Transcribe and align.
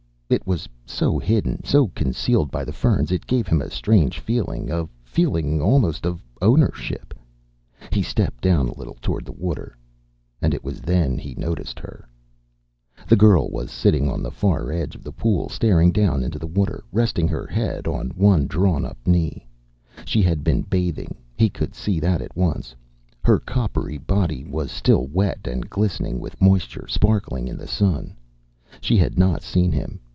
It 0.33 0.47
was 0.47 0.65
so 0.85 1.19
hidden, 1.19 1.61
so 1.65 1.89
concealed 1.89 2.51
by 2.51 2.63
the 2.63 2.71
ferns. 2.71 3.11
It 3.11 3.27
gave 3.27 3.47
him 3.47 3.61
a 3.61 3.69
strange 3.69 4.17
feeling, 4.17 4.71
a 4.71 4.87
feeling 5.03 5.61
almost 5.61 6.05
of 6.05 6.23
ownership. 6.41 7.13
He 7.91 8.01
stepped 8.01 8.39
down 8.41 8.69
a 8.69 8.73
little 8.77 8.95
toward 9.01 9.25
the 9.25 9.33
water. 9.33 9.75
And 10.41 10.53
it 10.53 10.63
was 10.63 10.79
then 10.79 11.17
he 11.17 11.35
noticed 11.35 11.79
her. 11.79 12.07
The 13.09 13.17
girl 13.17 13.49
was 13.49 13.71
sitting 13.71 14.09
on 14.09 14.23
the 14.23 14.31
far 14.31 14.71
edge 14.71 14.95
of 14.95 15.03
the 15.03 15.11
pool, 15.11 15.49
staring 15.49 15.91
down 15.91 16.23
into 16.23 16.39
the 16.39 16.47
water, 16.47 16.85
resting 16.93 17.27
her 17.27 17.45
head 17.45 17.85
on 17.85 18.11
one 18.11 18.47
drawn 18.47 18.85
up 18.85 19.05
knee. 19.05 19.45
She 20.05 20.21
had 20.21 20.45
been 20.45 20.61
bathing; 20.61 21.15
he 21.35 21.49
could 21.49 21.75
see 21.75 21.99
that 21.99 22.21
at 22.21 22.37
once. 22.37 22.73
Her 23.21 23.37
coppery 23.37 23.97
body 23.97 24.45
was 24.45 24.71
still 24.71 25.07
wet 25.07 25.45
and 25.45 25.69
glistening 25.69 26.21
with 26.21 26.41
moisture, 26.41 26.87
sparkling 26.87 27.49
in 27.49 27.57
the 27.57 27.67
sun. 27.67 28.15
She 28.79 28.95
had 28.95 29.17
not 29.19 29.41
seen 29.43 29.73
him. 29.73 29.99